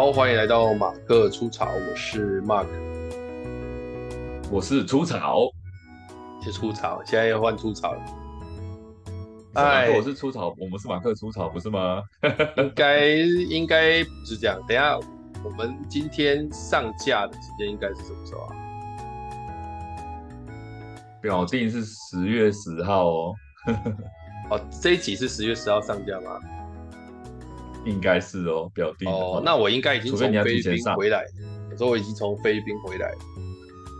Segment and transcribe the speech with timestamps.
[0.00, 2.64] 好，欢迎来到马克出草，我是 Mark，
[4.50, 5.42] 我是出草，
[6.40, 8.00] 是出草，现在要换出草了。
[9.56, 12.02] 哎，我是出草，我们是马克出草，不是吗？
[12.56, 14.58] 应该应该不是这样。
[14.66, 14.98] 等一下，
[15.44, 18.56] 我们今天上架的时间应该是什么时候啊？
[21.20, 23.34] 表定是十月十号哦。
[24.48, 26.40] 哦，这一集是十月十号上架吗？
[27.84, 29.42] 应该是哦，表弟哦。
[29.44, 31.24] 那我应该已经从菲律宾回来。
[31.70, 33.12] 我说我已经从菲律宾回来。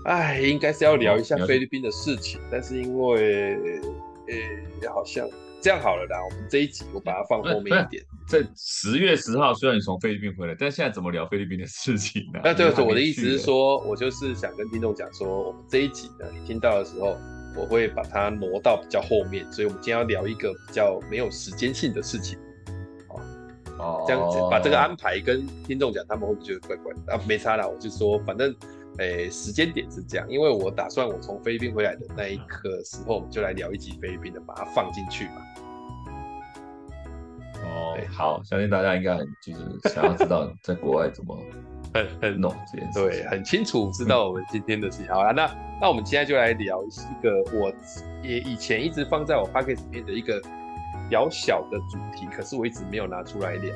[0.05, 3.91] 哎，应该是要聊一下菲律宾的事情，但是因为。
[4.31, 5.29] 呃、欸，好像
[5.61, 6.17] 这样好了啦。
[6.25, 8.01] 我们这一集我把它放后面一点。
[8.29, 12.39] 在十月十号，虽然你从菲律宾回来，但现在怎么聊菲律宾的事情呢？
[12.45, 17.19] 啊，对，对，我的意思是说，我就是想跟听众讲说，我们这一集呢，你听到的时候，
[17.57, 22.39] 我会把它挪到比较后面，所以我们今天要聊一个比较没有时间性的事情。
[23.81, 27.13] 哦，这样子把这个安排跟听众讲，他们会不会觉得怪怪的？
[27.15, 28.55] 啊，没差啦，我就说反正。
[28.99, 35.33] 诶、欸，时间点是这样，因为我打算我从菲律宾回来的那一刻时候，我们就来聊一集菲律宾的，把它放进去嘛。
[37.63, 41.39] 哦，好，相信大家应该很就是想要知道在国外怎么
[41.95, 45.07] 很很弄这件事，对，很清楚知道我们今天的事情。
[45.07, 47.73] 好了，那那我们现在就来聊一个我
[48.23, 50.43] 也以前一直放在我 podcast 里面的一个
[51.11, 53.75] 小小的主题，可是我一直没有拿出来聊。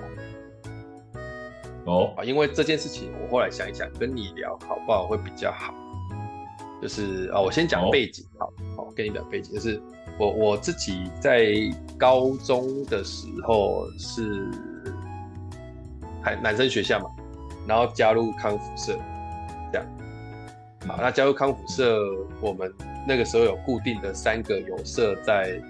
[1.87, 5.75] 哦，啊，因为这件事情，我后来想一想，跟你聊好不好会比较好。
[6.81, 9.81] 就是啊，我先讲背景，好，好，跟你讲背景，就是
[10.19, 11.53] 我我自己在
[11.99, 14.51] 高中的时候是
[16.23, 17.11] 还男生学校嘛，
[17.67, 18.99] 然后加入康复社，
[19.73, 19.87] 这样。
[20.87, 21.99] 好，那加入康复社，
[22.41, 22.73] 我们
[23.09, 25.61] 那个时候有固定的三个有社在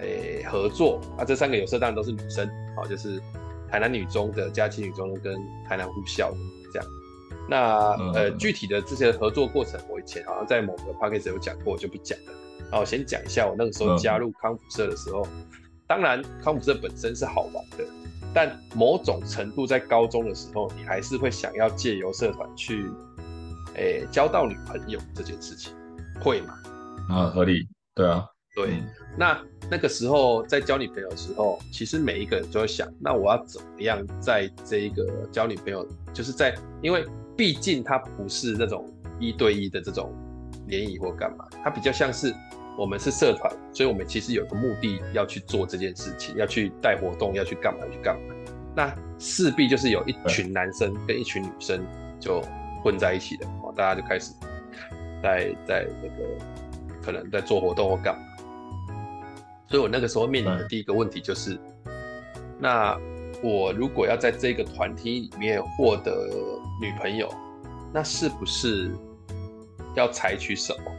[0.00, 3.20] 诶合作，啊，这三个有色当然都是女生，好，就是。
[3.70, 5.38] 台南女中的、佳琪女中的跟
[5.68, 6.32] 台南护校
[6.72, 6.88] 这样，
[7.50, 12.32] 那呃具体的这些合作过程，我以前好像在某个 podcast 有讲过，我就不讲了。
[12.60, 15.22] 然后我先讲一下我那个时候加入康复社的时候，
[15.86, 17.84] 当然康复社本身是好玩的，
[18.32, 22.90] 但某种程度在高中的时候，你还是会想要借由社团去，
[23.74, 25.74] 诶、欸、交到女朋友这件事情，
[26.22, 26.54] 会吗？
[27.10, 28.24] 啊，合理，对啊，
[28.66, 28.86] 对，嗯、
[29.16, 29.38] 那。
[29.70, 37.04] 那个时候在交女朋友的时候，其实每一个人都会想，那我要怎么样在这一个交女朋友，就是在，因为
[37.36, 40.10] 毕竟它不是那种一对一的这种
[40.68, 42.34] 联谊或干嘛，它比较像是
[42.78, 48.34] 我们是社团，所以我们其实有个目的要去做这件事情，要去带活动，要去干嘛去干嘛，
[48.74, 51.84] 那势必就是有一群男生跟一群女生
[52.18, 52.42] 就
[52.82, 53.46] 混在一起的，
[53.76, 54.32] 大家就开始
[55.22, 56.42] 在在那个
[57.02, 58.22] 可能在做活动或干嘛。
[59.70, 61.52] 所以我那个时候面临的第一个问题就是，
[61.84, 61.92] 嗯、
[62.58, 62.98] 那
[63.42, 66.10] 我如果要在这个团体里面获得
[66.80, 67.30] 女朋友，
[67.92, 68.90] 那是不是
[69.94, 70.90] 要采取什么？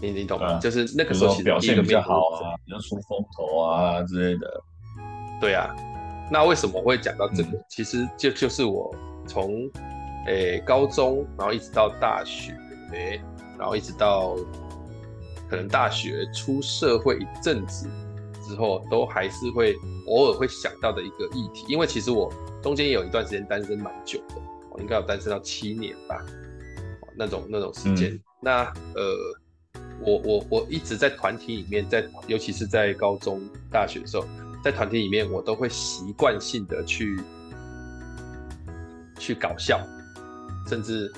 [0.00, 0.54] 你你懂吗？
[0.54, 4.62] 嗯、就是那个时候其实表现比较好啊，比较出风头啊之类的。
[5.42, 5.76] 对啊，
[6.30, 7.50] 那为什么我会讲到这个？
[7.50, 8.90] 嗯、其实就就是我
[9.26, 9.70] 从
[10.26, 12.52] 诶、欸、高中，然后一直到大学，
[12.92, 13.22] 诶、欸，
[13.58, 14.36] 然后一直到。
[15.52, 17.86] 可能大学出社会一阵子
[18.42, 19.76] 之后，都还是会
[20.06, 21.66] 偶尔会想到的一个议题。
[21.68, 22.32] 因为其实我
[22.62, 24.36] 中间也有一段时间单身蛮久的，
[24.70, 26.24] 我应该有单身到七年吧，
[27.14, 28.12] 那种那种时间。
[28.12, 28.64] 嗯、那
[28.94, 29.14] 呃，
[30.00, 33.38] 我我我一直在团体里面，在尤其是在高中、
[33.70, 34.26] 大学的时候，
[34.64, 37.20] 在团体里面，我都会习惯性的去
[39.18, 39.86] 去搞笑，
[40.66, 41.12] 甚至。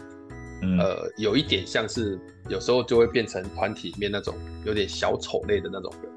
[0.78, 2.18] 呃，有一点像是
[2.48, 4.34] 有时候就会变成团体里面那种
[4.64, 6.12] 有点小丑类的那种人。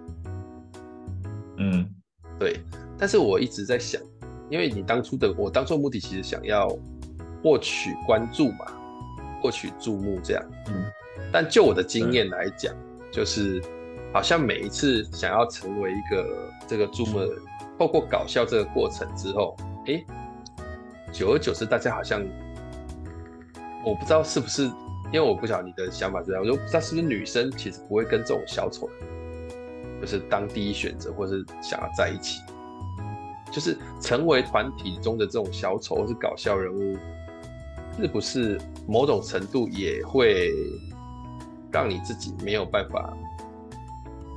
[1.57, 1.89] 嗯，
[2.39, 2.59] 对。
[2.97, 4.01] 但是我一直在想，
[4.49, 6.67] 因为你当初的我当初的目的其实想要
[7.44, 8.65] 获取关注嘛，
[9.41, 10.44] 获取注目这样。
[10.67, 10.85] 嗯。
[11.31, 12.73] 但就我的经验来讲，
[13.11, 13.61] 就是
[14.13, 17.38] 好像每一次想要成为一个这个注目的人，
[17.77, 19.55] 透过搞笑这个过程之后，
[19.88, 20.03] 哎，
[21.11, 22.21] 久而久之，大家好像。
[23.83, 28.89] 我不知道是不是，因为我不晓得你的想法是这样，我就不知道是不是女生其实不会跟这种小丑，
[30.01, 32.41] 就是当第一选择，或是想要在一起，
[33.50, 36.97] 就是成为团体中的这种小丑或是搞笑人物，
[37.97, 40.51] 是不是某种程度也会
[41.71, 43.15] 让你自己没有办法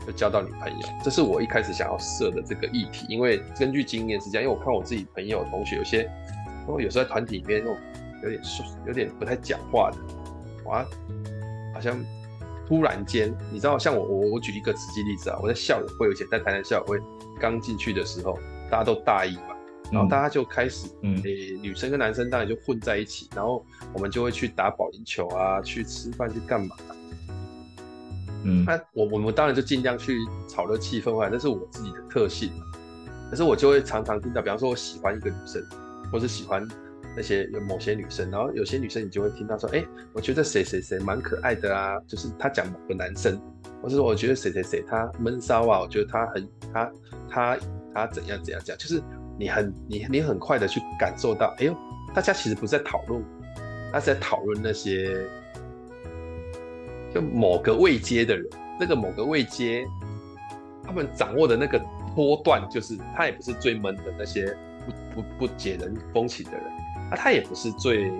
[0.07, 0.89] 就交到女朋友？
[1.03, 7.77] 这是我一开始想要设的这个议题，因为根据经验是这样，因为我看我自己朋友同学有些，然后有时候在团体里面那种。
[8.23, 8.43] 有点
[8.87, 9.99] 有点不太讲话的，
[10.65, 10.85] 哇，
[11.75, 11.99] 好像
[12.67, 16.99] 突然间，你知道，像我我我举一个实际例子啊，我在校友会，而且在台南校友会
[17.41, 18.39] 刚进去的时候，
[18.71, 19.57] 大家都大一嘛，
[19.91, 26.77] 然后大家就开始，嗯，诶、欸，女生跟男生当然就混在一起，然后我们就会去打保龄球啊，去吃饭，去干嘛？
[28.45, 30.19] 嗯，那我我们当然就尽量去
[30.49, 32.51] 炒热气氛啊，那是我自己的特性。
[33.31, 35.63] 可是我就会常常听到，比方说我喜欢一个女生，
[36.11, 36.67] 或是喜欢
[37.17, 43.41] 那些有某些女生，然后有些女生你就会听到说，哎、我觉得谁谁谁蛮可爱的啊，就是他讲某个男生，
[43.83, 46.93] 或是我觉得谁谁谁他闷骚啊，我觉得他很他
[47.31, 47.59] 他
[47.95, 49.03] 他怎样怎样讲，就是
[49.39, 51.77] 你很你你很快的去感受到，哎呦，
[52.15, 53.23] 大家其实不是在讨论，
[53.93, 55.17] 他是在讨论那些。
[57.13, 58.47] 就某个位阶的人，
[58.79, 59.85] 那个某个位阶，
[60.85, 61.77] 他们掌握的那个
[62.15, 64.57] 波段，就是他也不是最闷的那些
[64.87, 66.63] 不不不解人风情的人，
[67.11, 68.13] 啊，他也不是最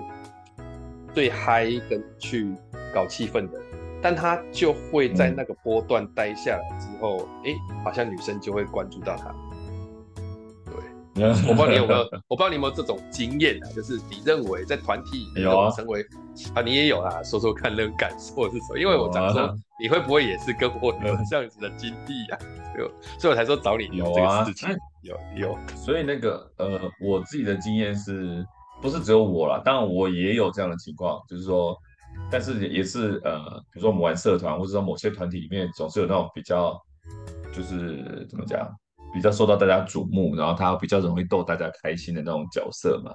[1.13, 2.53] 最嗨跟去
[2.93, 3.59] 搞气氛的，
[4.01, 9.33] 但他就会在那个波段待下来之后，哎、嗯欸，好像女生就会关注到他。
[11.13, 11.99] 对我不知道你有没有，
[12.29, 16.01] 我不知道你有没有这种经验啊，就是你认为在团体里面成为
[16.53, 18.79] 啊，你也有啊，说说看那种感受是什么？
[18.79, 22.39] 因为我想说， 你会不会也是跟我有这样子的经历啊？
[22.73, 24.69] 所以，所以我才说找你聊这个事情。
[25.01, 28.45] 有有，所以那个呃，我自己的经验是
[28.81, 29.61] 不是只有我啦？
[29.63, 31.77] 当然我也有这样的情况，就是说，
[32.31, 33.39] 但是也是呃，
[33.71, 36.75] 比如说我们玩社团，或者说某些团体里面，总是有那种比较，
[37.53, 38.67] 就是怎么讲？
[39.13, 43.11] 比较受到大家瞩目，然后他比较容易逗大家开心的那种角色嘛，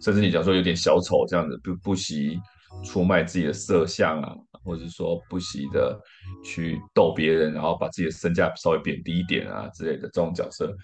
[0.00, 2.40] 甚至你假如说有点小丑这样子，不不惜
[2.82, 4.34] 出卖自己的色相啊，
[4.64, 6.00] 或者说不惜的
[6.42, 10.74] 去逗别人，然后把自己的身价稍微贬低一点啊之类的这种角色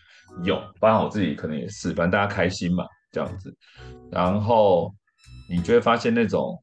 [0.44, 3.54] 有，包括我自己可能也是，反正大家开心嘛这样子，
[4.10, 4.92] 然后
[5.48, 6.62] 你就会发现那种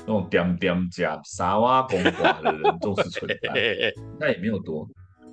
[0.00, 4.86] 那种点点加傻哇公寡的人都是存在， 那也没有多。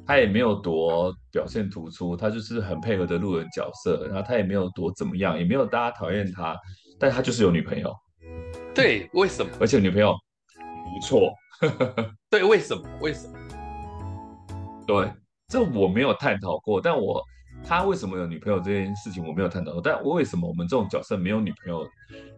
[0.06, 6.58] 他也没有多表现突出，他就是很配合的路人角色，然后他也没有多怎么样，也没有大家讨厌他，
[7.00, 7.96] 但他就是有女朋友。
[8.76, 9.50] 对，为什么？
[9.62, 10.14] 而且女朋友
[10.94, 11.34] 不错。
[12.30, 12.84] 对，为什么？
[13.00, 13.40] 为什么？
[14.86, 15.10] 对，
[15.48, 17.24] 这我没有探讨过，但我
[17.68, 21.88] 他为什么有女朋友这件事情我没有探讨过，但我为什么我们这种角色没有女朋友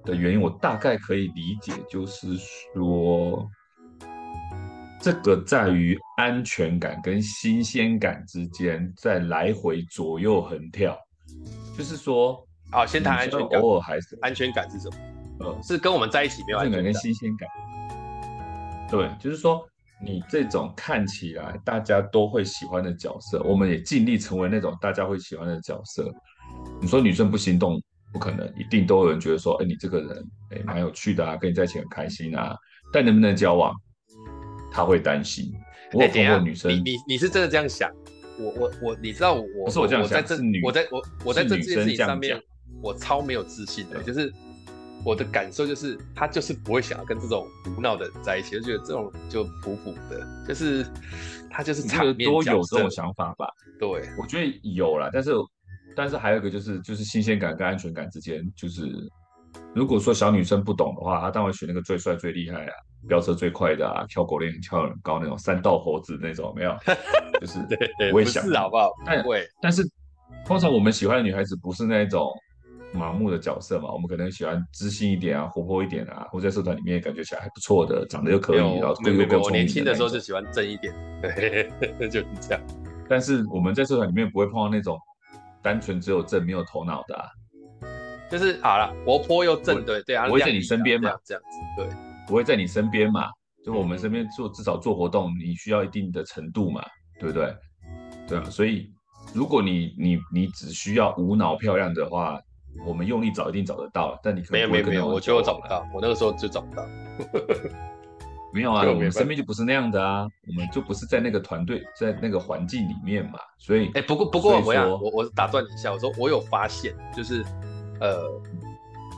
[0.03, 2.35] 的原因，我大概可以理解，就是
[2.73, 3.49] 说。
[5.01, 10.97] 这个在于安全感跟新鲜感之间在来回左右横跳，
[11.77, 14.97] 就是说，啊，先谈安全感，偶尔还是安全感是什么？
[15.41, 17.47] 呃，是跟我们在一起没有安全感跟新鲜感。
[18.89, 19.63] 对，就是说
[20.05, 26.09] 你这种看起来大家都会喜欢的角色，我们也尽力成为那种大家会喜欢的角色。
[26.79, 27.81] 你说女生不心动，
[28.13, 32.55] 不可能，一定都有人觉得说，哎，你这个人，哎，蛮有趣的啊，跟你在一起很开心啊，
[32.93, 33.73] 但能不能交往？
[34.71, 35.51] 他会担心。
[35.93, 37.89] 我碰过女生，欸、你你你是真的这样想？
[38.37, 42.39] 我我我，你知道我不是我这样想，我在这女我在我我在这件事情上面，
[42.81, 44.03] 我超没有自信的。
[44.03, 44.31] 就是
[45.05, 50.85] 我的感受就是，他就是不会想要跟这种胡闹的人在一起，就觉得这种就普普的，就是
[51.49, 53.47] 他就是场面多有这种想法吧？
[53.79, 53.87] 对，
[54.17, 55.31] 我觉得有啦，但是
[55.95, 58.89] 但是还有一个就是就是新鲜感跟安全感之间，就是
[59.75, 62.73] 如果说小女生不懂的话，她当然选那个最帅最厉害啊。
[63.07, 66.75] 飙车最快的啊，跳狗链跳很高那种三道猴子那种，没有，
[67.39, 67.59] 就是
[68.09, 68.89] 不会想，不是好不好？
[69.05, 69.87] 但会，但是
[70.43, 72.31] 通常我们喜欢的女孩子不是那种
[72.93, 79.41] 盲目的角色嘛，我们可能喜欢知性一点啊，活泼一点啊，或者在社团里面感觉起来还不错的，长得又可以，然后又够聪明。
[79.41, 81.69] 我年轻的时候就喜欢正一点，对，
[82.09, 82.61] 就是这样。
[83.09, 84.97] 但是我们在社团里面不会碰到那种
[85.61, 87.27] 单纯只有正没有头脑的啊，
[88.31, 92.15] 就是好了，活泼又正，对对啊，不会在你身边嘛，这样子，对。
[92.27, 93.29] 不会在你身边嘛？
[93.63, 96.83] 就我们身边做至少做活动，你需要一定的程度嘛，
[97.19, 97.55] 对不对？
[98.27, 98.91] 对啊，所以
[99.31, 102.39] 如果你你你只需要无脑漂亮的话，
[102.85, 104.19] 我们用力找一定找得到。
[104.23, 106.83] 但你可能没有没有没有，我觉得我找不到，我那个时候就找不到。
[108.53, 117.45] 没有啊，我们身边就不是那样的啊，我们就不是在那个团队在那个环境里面嘛，所以哎，不过不过我要我我打断你一下，我说我有发现，就是
[117.99, 118.41] 呃。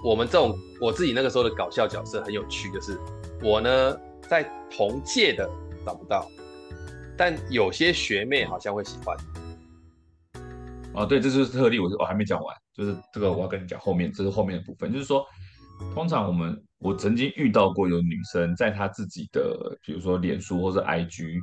[0.04, 3.00] 我们这种我自己那个时候的搞笑角色很有趣，就是
[3.42, 5.50] 我呢在同届的
[5.84, 6.30] 找不到，
[7.18, 9.18] 但有些学妹好像会喜欢。
[10.94, 15.26] 哦，对，这就是特例，我我还没讲完，就是这个我要跟你讲后面，这是后面的部分，就是说，
[15.94, 21.40] 通常我们我曾经遇到过有女生在她自己的，比如说脸书或者 IG，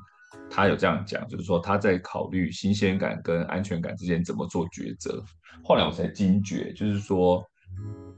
[0.49, 5.23] 她有这样讲，就是说她在考虑新鲜感跟安全感之间怎么做抉择。
[5.65, 7.45] 后来我才惊觉，就是说。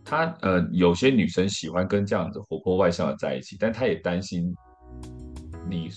[0.04, 4.54] 她呃，有些女生喜欢跟这样子活泼外向的在一起，但她也担心
[5.68, 5.88] 你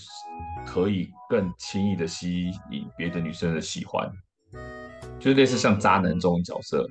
[0.66, 4.10] 可以更轻易的吸引别的女生的喜欢，
[5.20, 6.88] 就类似像渣男这种角色。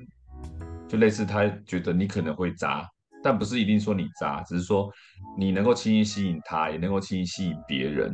[0.90, 2.84] 就类似他觉得你可能会渣，
[3.22, 4.90] 但不是一定说你渣，只是说
[5.38, 8.12] 你能够轻易吸引他，也能够轻易吸引别人。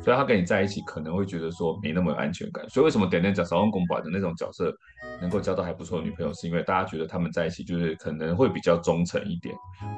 [0.00, 2.64] 所以他跟你在一起可能会觉得说没那么有安全感。
[2.68, 4.72] 所以为什么点点讲少用公版的那种角色
[5.20, 9.52] 能够交到还不错的女朋友，是因为大家觉得他们在一起就是可能会比较忠诚一点，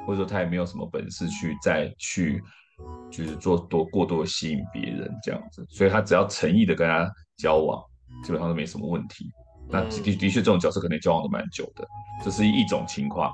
[0.07, 2.41] 或者说他也没有什么本事去再去
[3.11, 5.63] 就是做多过多吸引别人这样子。
[5.69, 7.79] 所以他只要诚意的跟他交往，
[8.23, 9.29] 基本上都没什么问题。
[9.69, 11.87] 那的的确，这种角色可能交往的蛮久的，
[12.23, 13.33] 这是一种情况。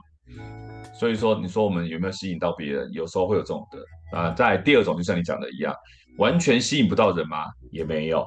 [0.93, 2.91] 所以说，你说我们有没有吸引到别人？
[2.91, 4.17] 有时候会有这种的。
[4.17, 5.73] 啊，在第二种，就像你讲的一样，
[6.17, 7.45] 完全吸引不到人吗？
[7.71, 8.25] 也没有。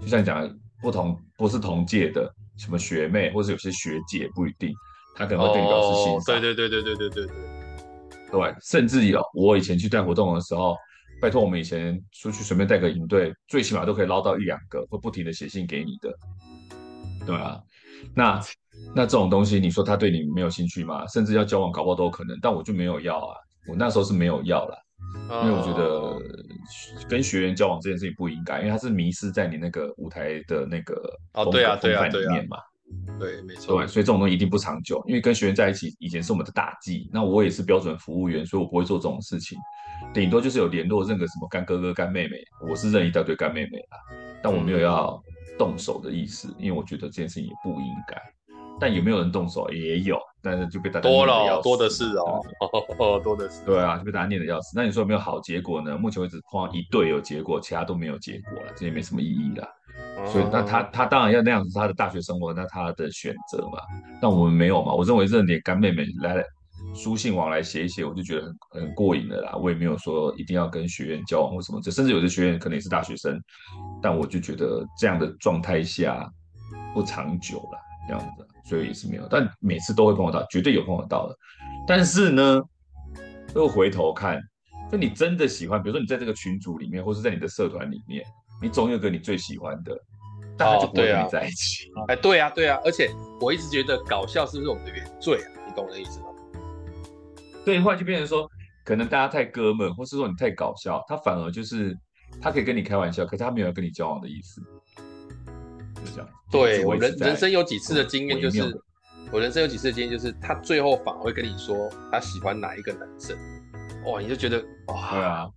[0.00, 0.48] 就像你讲，
[0.80, 4.72] 不同不是同届的，什么学妹或是有些学姐不一定，
[5.16, 6.40] 他可能会对你表示欣赏。
[6.40, 7.36] 对对对对对对对对。
[8.30, 10.76] 对，甚至有我以前去带活动的时候。
[11.20, 16.16] 拜托，我们以前出去随便带个营队，最起码都可以捞到一两个，会不停的写信给你的。
[17.28, 17.60] 对啊，
[18.14, 18.40] 那
[18.94, 21.06] 那这种东西，你说他对你没有兴趣吗？
[21.06, 22.36] 甚至要交往，搞不好都有可能。
[22.40, 23.36] 但我就没有要啊，
[23.68, 24.84] 我那时候是没有要了。
[25.42, 30.94] 因为我觉得跟学员交往这件事情不应该，因为他是迷失在你那个舞台的那个
[31.34, 32.58] 哦，对啊，对啊，里面嘛，
[33.18, 35.02] 对，没错，对，所以这种东西一定不长久。
[35.06, 39.56] 因为跟学员在一起，以前是我们的大忌，那我也是标准服务员，所以我不会做这种事情，
[40.12, 42.36] 顶多就是有联络，认个什么干哥哥、干妹妹，
[42.68, 43.98] 我是认一大堆干妹妹啦，
[44.42, 45.22] 但我没有要
[45.58, 48.16] 动手的意思，因为我觉得这件事情也不应该。
[48.80, 49.68] 但有没有人动手？
[49.70, 52.40] 也有，但是就被大家多了，多的是哦，
[53.00, 53.64] 哦， 多的是。
[53.64, 54.72] 对啊，就被大家念的要死。
[54.76, 55.98] 那你说有没有好结果呢？
[55.98, 59.68] 目前为止碰到一对有结果，其他都没有结果了，这也没什么意义了。
[60.26, 63.78] 所以那他他当然要那样子，他的大学生活，那他的选择嘛。
[64.22, 64.92] 但我们没有嘛。
[64.92, 66.44] 我认为认点干妹妹来
[66.98, 69.54] 书信往来写一写，我就觉得很很过瘾的啦。
[69.56, 73.40] 我也没有说一定要跟学员交往或什么，这甚至有的学员可能也是大学生，
[74.02, 76.28] 但我就觉得这样的状态下
[76.92, 77.78] 不长久了，
[78.08, 78.46] 这样子。
[78.68, 81.34] 所以也是没有，但每次都会碰得到，绝对有碰得到的。
[81.86, 82.60] 但是呢，
[83.54, 84.38] 又回头看，
[84.92, 88.22] 就你真的喜欢，比如说你在这个群组里面，或是在你的社团里面，
[88.60, 89.98] 你总有个你最喜欢的，
[90.58, 91.90] 大家就不会跟你在一起。
[92.08, 93.08] 哎、哦，对啊，对啊，而且
[93.40, 95.48] 我一直觉得搞笑是不是我们的原罪啊？
[95.66, 96.26] 你懂我的意思吗？
[97.64, 98.50] 对，后来就变成说，
[98.84, 101.96] 可能大家太哥们，或是说你太搞笑，他反而就是
[102.40, 104.62] 他可以跟你开玩笑，可是他没有要跟你交往的意思。
[106.50, 108.62] 对，我人人生有几次的经验就是，
[109.30, 113.36] 我人生有几次的经验就是，他最后反而会跟你说他喜欢哪一个男生，
[114.06, 115.50] 哇，你就觉得哇，对啊，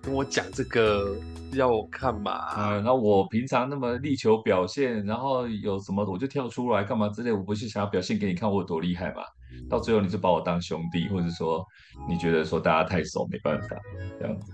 [0.00, 1.16] 跟我讲这个
[1.54, 2.30] 要我干嘛？
[2.30, 9.22] 啊，那我平常那么力求表现，然后有什么我就跳出来干嘛之类，我不是想要表现给你看我有多厉害嘛？
[9.68, 11.64] 到最后你就把我当兄弟，或者说
[12.08, 13.76] 你觉得说大家太熟没办法
[14.18, 14.52] 这样子。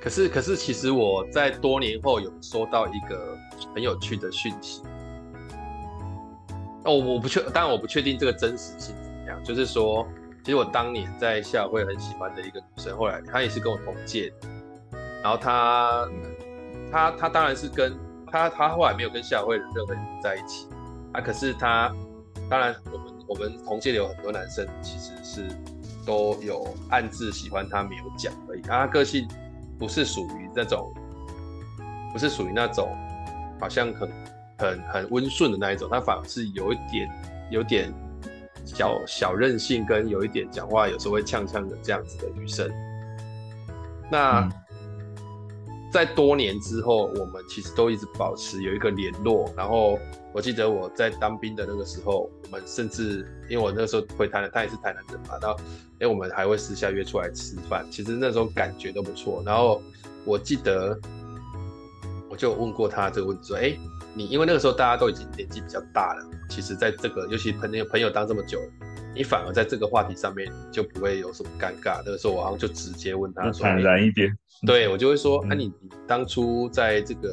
[0.00, 3.36] 可是，可是，其实我在多年后有收到一个
[3.74, 4.80] 很有趣的讯息。
[6.84, 9.42] 哦，我不确，当然我不确定这个真实性怎么样。
[9.42, 10.06] 就是说，
[10.44, 14.32] 其实我当年在校会很喜欢的一个女生，后来她也是跟我同届。
[15.20, 16.08] 然后她，
[16.92, 17.98] 她，她当然是跟
[18.30, 20.68] 她，她后来没有跟校会的任何人在一起。
[21.12, 21.92] 啊，可是她，
[22.48, 25.48] 当然我们我们同届有很多男生其实是
[26.04, 28.62] 都有暗自喜欢她，没有讲而已。
[28.62, 29.28] 啊，她个性。
[29.78, 30.92] 不是属于那种，
[32.12, 32.88] 不是属于那种，
[33.60, 34.10] 好像很
[34.58, 37.08] 很很温顺的那一种，他反而是有一点
[37.48, 37.94] 有点
[38.64, 42.68] 小小任性，跟有一点讲话有时候会呛呛的这样子的女生。
[44.10, 44.48] 那、
[45.92, 49.52] 在多年之后，我们其实都一直保持有一个联络。
[49.56, 49.98] 然后
[50.32, 55.56] 我记得我在当兵的那个时候，我们甚至因为我那时候回台南，他也是台南人嘛，然后。
[56.00, 59.42] 哎，我们还会私下约出来吃饭，其实那时候感觉都不错。
[59.44, 59.82] 然后
[60.24, 60.96] 我记得，
[62.30, 63.76] 我就问过他这个问题，说：“哎，
[64.14, 68.68] 你因为那个时候大家都已经年纪比较大了，其实在这个，尤其朋友朋友当这么久了，
[69.18, 72.00] 你反而在这个话题上面就不会有什么尴尬。
[72.06, 74.32] 那个时候我好像就直接问他说，坦然一点。
[74.64, 77.28] 对，我就会说：啊，你你当初在这个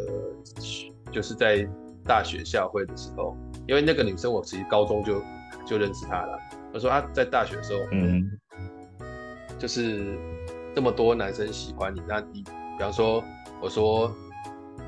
[1.12, 1.66] 就是在
[2.04, 3.38] 大学校会的时候，
[3.68, 5.22] 因为那个女生我其实高中就
[5.66, 6.40] 就认识她了。
[6.74, 8.32] 我说啊，在大学的时候，嗯。”
[9.58, 10.18] 就是
[10.76, 13.24] 这么多男生喜欢你，那你比方说，
[13.62, 14.14] 我说，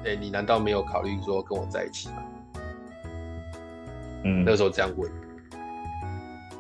[0.04, 2.16] 哎、欸，你难道没有考虑说跟我在一起吗？
[4.26, 5.10] 嗯，那个时候这样问，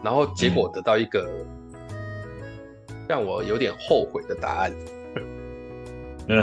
[0.08, 1.30] 然后结果得到一个
[3.10, 4.72] 让我有点后悔的答案。
[6.30, 6.42] 嗯，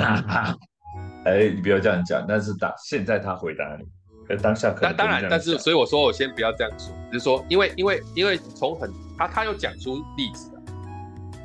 [1.25, 10.51] 哎，你不要这样讲，但是当现在他回答你，当下可能当然，但是所以我说我先不要这样说，就是说，因为因为因为从很他他又讲出例子。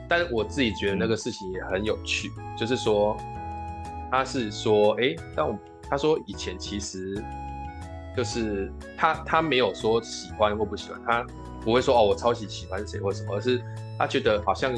[0.09, 3.15] 但是我自己觉得那个事情也很有趣，嗯、就是说，
[4.11, 5.57] 他是说，哎、欸，但我
[5.89, 7.23] 他说以前其实
[8.15, 11.25] 就是他他没有说喜欢或不喜欢，他
[11.61, 13.61] 不会说哦我超级喜欢谁或什么，而是
[13.97, 14.73] 他觉得好像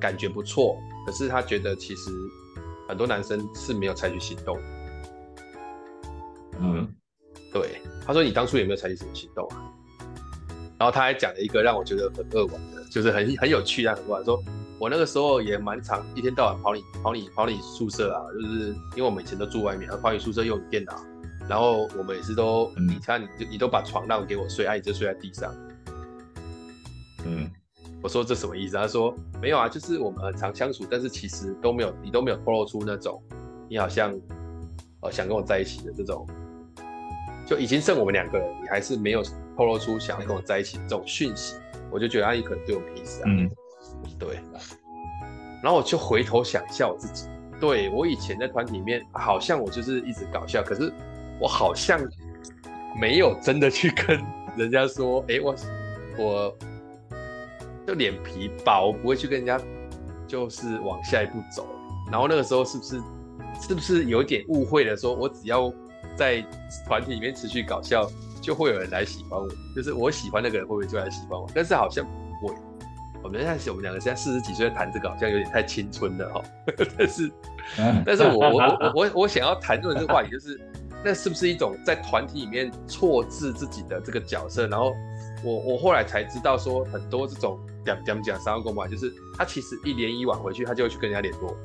[0.00, 2.10] 感觉不错，可是他觉得其实
[2.88, 4.58] 很多男生是没有采取行动。
[6.60, 6.88] 嗯，
[7.52, 9.70] 对，他说你当初有没有采取什么行动啊？
[10.78, 14.42] 然后他还讲了一个让我觉得很扼腕的，就是很很有趣但，很扼腕，说
[14.80, 21.00] 我那个时候也蛮常一天到晚跑你跑你跑你宿舍啊，就是因为我们以前都住外面，跑你宿舍用你电脑，
[21.48, 25.54] 然后我们也是都，嗯、你看你就你都把床让给我睡，啊，你就睡在地上。
[27.24, 27.50] 嗯，
[28.02, 28.76] 我说这什么意思？
[28.76, 33.22] 他说没有啊，就是我们很常相处，但是其实都没有你都没有透露出那种
[33.68, 34.12] 你好像
[35.00, 36.26] 呃想跟我在一起的这种，
[37.46, 39.22] 就已经剩我们两个人，你还是没有。
[39.54, 41.56] 透露出想要跟我在一起这种讯息，
[41.90, 43.24] 我就觉得阿姨可能对我没意思啊。
[43.26, 43.50] 嗯，
[44.18, 44.40] 对。
[45.62, 47.28] 然后我就回头想一下我自己，
[47.60, 50.90] 对，我以前在团体里面，好像我就是一直搞笑，可是
[51.40, 52.00] 我好像
[53.00, 54.20] 没有真的去跟
[54.56, 55.54] 人家说，哎，我
[56.18, 56.56] 我
[57.86, 59.60] 就脸皮薄，我不会去跟人家
[60.26, 61.66] 就是往下一步走。
[62.10, 63.02] 然后那个时候是不是
[63.60, 64.96] 是不是有点误会了？
[64.96, 65.72] 说我只要
[66.16, 66.44] 在
[66.86, 68.08] 团体里面持续搞笑。
[68.42, 71.48] 就会有人来喜欢我，就是我喜欢那个人会不会就来喜欢我？
[71.54, 72.04] 但是好像
[72.40, 72.54] 不会。
[73.22, 76.42] 我们现在我们两个现在四十几岁谈这个，好像有点太青春了哈。
[76.98, 77.32] 但是，
[78.04, 80.60] 但是我我我我我想要谈论这个话题，就是
[81.04, 84.66] 那是不是一种在团体里面错置自己的这个角色？
[84.66, 84.92] 然后
[85.44, 91.56] 我我后来才知道说，很多这种讲讲讲三公嘛，就是他其实一连一晚回去，他就会去跟人家联络。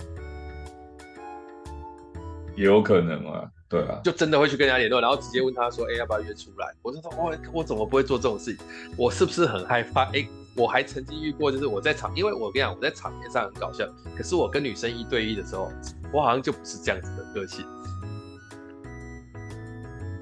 [2.55, 3.49] 有可能啊。
[3.69, 8.65] 对啊，就真的会去跟人家联络，然后直接问他说：“哎，要不要约出来？”我就说：“我我怎么不会做这种事情？
[8.95, 10.05] 我是不是很害怕？
[10.13, 13.85] 哎，我还曾经遇过，就是我在场，因为我跟你讲，我在场面上很搞笑，
[14.15, 15.69] 可是我跟女生一对一的时候，
[16.13, 17.65] 我好像就不是这样子的个性，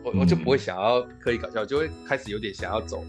[0.05, 3.03] 我我就不会想要刻意搞笑，就会开始有点想要走，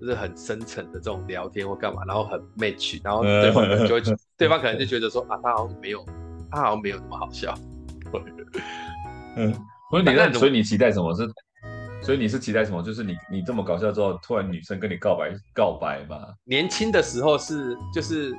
[0.00, 4.02] 就是很深沉的这种聊天或干嘛，然后很 match，然后对方可能就会，
[4.36, 6.04] 对方可能就觉得说啊，他好像没有，
[6.50, 7.54] 他好像没有那么好笑，
[9.36, 9.54] 嗯。
[9.90, 11.14] 所以你那，所以你期待什么？
[11.14, 11.30] 是，
[12.02, 12.82] 所以你是期待什么？
[12.82, 16.16] 就是你你这么搞笑之后，突然女生跟你告白告白吗？
[16.44, 18.34] 年轻的时候是就是，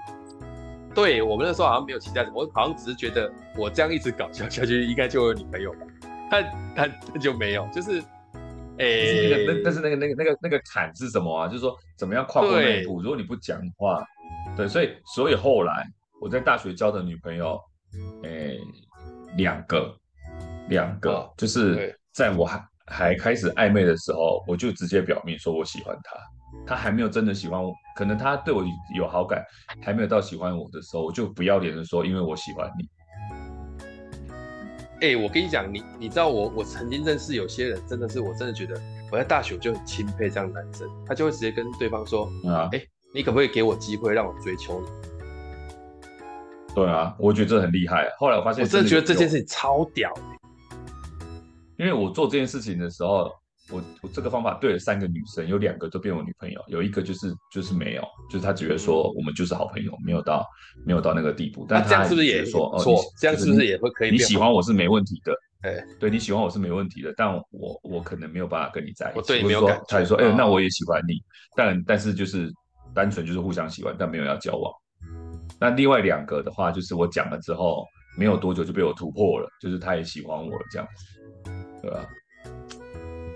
[0.96, 5.80] 对我们那时候好像没有期待什么，我好像只是觉得我这样一直搞笑下去，应该就有女朋友吧。
[6.30, 8.00] 但但就没有，就是，
[8.78, 11.48] 哎、欸，那但是那个那个那个那个坎是什么啊？
[11.48, 13.02] 就是说怎么样跨过那一步？
[13.02, 14.04] 如果你不讲话，
[14.56, 15.86] 对，所以所以后来
[16.22, 17.60] 我在大学交的女朋友，
[18.24, 18.60] 哎、欸，
[19.38, 19.96] 两个。
[20.70, 26.16] 两个、哦、就是在我还还开始暧昧的时候，我就直接表明说我喜欢他。
[26.66, 28.64] 他还没有真的喜欢我，可能他对我
[28.96, 29.44] 有好感，
[29.82, 32.90] 还没有到喜欢我的时候，我就不要脸的说，因为我喜欢你。
[35.04, 44.88] 哎、欸，我跟你讲，你你知道我我曾经认识有些人，真的是我真的觉得我在大学就很钦佩这样的男生，他就会直接跟对方说，啊，哎、欸，你可不可以给我机会让我追求你？
[46.74, 48.10] 对啊，我觉得这很厉害。
[48.18, 50.10] 后来我发现，我真的觉得这件事情超屌。
[51.76, 53.30] 因为我做这件事情的时候，
[53.72, 60.46] 我我这个方法对了三个女生，有两个都变我女朋友，有一个就是就是没有，就是他觉得说我们就是好朋友，没有到
[60.86, 61.66] 没有到那个地步。
[61.68, 62.84] 但这样是不是也说，哦，
[63.20, 64.12] 这样是不是也会可以？
[64.12, 69.20] 你喜欢我是没问题的，哎，对，你喜欢我是没问题的，但我我可能没有办法跟你在一起。
[69.20, 69.84] 我对你没有感觉。
[69.88, 71.16] 他也说，哎，那我也喜欢你，
[71.56, 72.52] 但但是就是
[72.94, 74.72] 单纯就是互相喜欢，但没有要交往。
[75.60, 77.86] 那另外两个的话，就是我讲了之后，
[78.18, 81.52] 没有多久就被我突破了，就是他也喜欢我了这样子。
[81.82, 82.06] 对啊，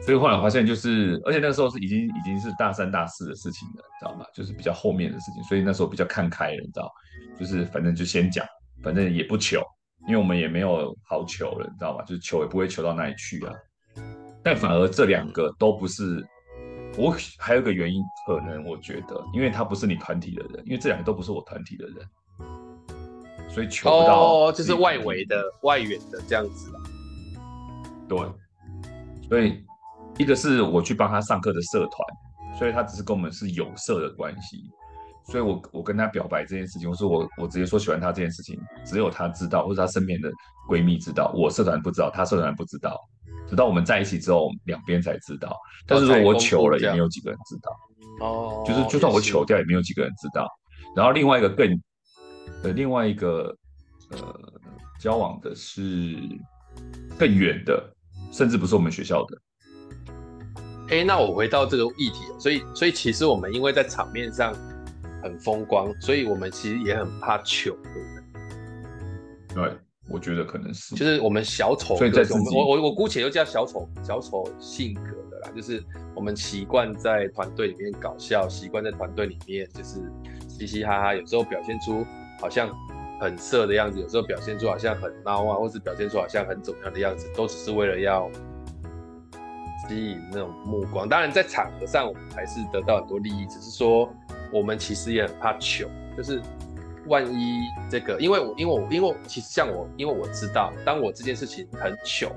[0.08, 4.26] 所以后来发现就是，而且那个时候是已经已经是大三大四的事情了，你知道吗？
[4.34, 6.90] 就是比较后面的事情，所以那时候比较看开了，你知道，
[7.38, 8.46] 就是反正就先讲，
[8.82, 9.62] 反正也不求，
[10.08, 12.06] 因为我们也没有好求了，你知道吗？
[12.06, 13.54] 就是求也不会求到哪里去啊。
[14.42, 16.26] 但反而这两个都不是，
[16.98, 26.72] 我还有个原因，可能我觉得，因为他不是你团体的人，因为这两个都不是我团体的人，所以求不到哦，就是外围的、外援的这样子。
[28.08, 28.18] 对，
[29.28, 29.62] 所以
[30.18, 34.64] 一个是我去帮他上课的社团，所以他只是跟我们是有社的关系，
[35.32, 40.30] 所以我我跟他表白这件事情，我说我我直接说喜欢他这件事情，只有他知道，或者他身边的
[40.70, 43.00] 闺蜜知道，我社团不知道，他社团不知道，
[43.48, 45.56] 直到我们在一起之后，两边才知道。
[45.86, 48.26] 但是说我求了，也没有几个人知道。
[48.26, 50.48] 哦，就是就算我求掉，也没有几个人知道。
[50.96, 51.70] 然后另外一个更
[52.64, 53.56] 呃，另外一个
[54.12, 54.52] 呃，
[55.00, 56.18] 交往的是
[57.20, 57.94] 更远的。
[58.30, 59.38] 甚至不是我们学校的。
[60.90, 64.54] 哎，那我回到这个议题，所以，所以其实我们因为在场面上
[65.22, 69.64] 很风光，所以我们其实也很怕糗，对不对？
[69.70, 69.78] 对，
[70.10, 75.84] 我觉得可能是，就是我们小丑，所以在我们我我我姑且就叫小丑小丑性格的啦，就是
[76.16, 80.02] 我们习惯在团队里面搞笑，习惯在团队里面就是
[80.48, 82.06] 嘻嘻哈哈，有时候表现出
[82.40, 82.70] 好像
[83.20, 88.32] 很色的样子，有时候表现出好像很孬啊，或是表现出好像很怎么样的样子，都只是为了要
[89.88, 91.08] 吸引那种目光。
[91.08, 94.10] 当然在场合上我们还是得到很多利益，只是说
[94.52, 96.42] 我们其实也很怕糗，就是。
[97.10, 102.30] 万一这个，因为我，因为我，因为其实像我，因为我知道，当我这件事情很糗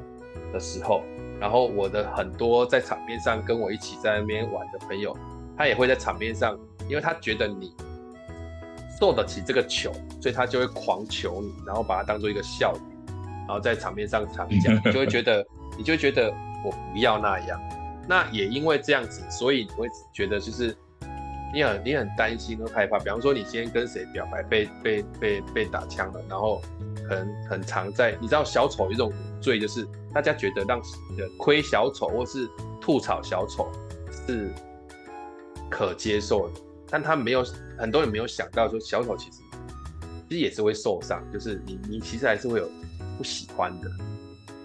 [0.52, 1.02] 的时候，
[1.40, 5.12] 然后我的很多在场面上跟我一起在那边玩的朋友，
[5.56, 6.56] 他也会在场面上，
[6.88, 7.74] 因为他觉得你
[9.00, 9.90] 受得起这个糗，
[10.22, 13.16] 所以他就会狂求你，然后把它当做一个笑点，
[13.48, 15.44] 然后在场面上常讲，你就会觉得，
[15.76, 16.32] 你就会觉得
[16.64, 17.60] 我不要那样。
[18.08, 20.76] 那也因为这样子，所以你会觉得就是。
[21.52, 26.62] 你很你很担心和害怕，比方说你今天跟谁表白被被被被打枪了，然后
[27.08, 30.80] 很很常在，你知道小丑有一种罪，就是大家觉得让
[31.36, 32.48] 亏小丑或是
[32.80, 33.68] 吐槽小丑
[34.12, 34.54] 是
[35.68, 37.44] 可接受的，但他没有
[37.76, 39.38] 很多人没有想到说小丑其实
[40.28, 42.70] 其实也是会受伤，就是你你其实还是会有
[43.18, 43.90] 不喜欢的，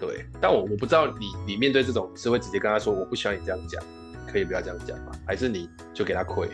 [0.00, 3.82] 对，但我我不知道你你面对这种是会直接跟他说我不喜欢你这样讲，
[4.26, 5.12] 可以不要这样讲吗？
[5.26, 6.48] 还是你就给他亏？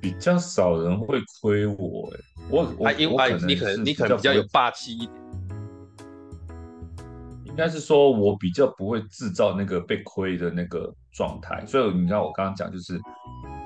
[0.00, 5.12] 比较少人会亏我哎，我我因为你可能你可能比较有霸气一点，
[7.44, 13.00] 应该是说我比较不会制造那个被亏的那个状态，所以你知道我刚刚讲就是